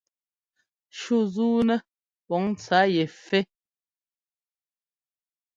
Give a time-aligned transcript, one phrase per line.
[0.97, 1.83] Shú zúunɛ́
[2.27, 3.41] pǔn ntsá yɛ fɛ́.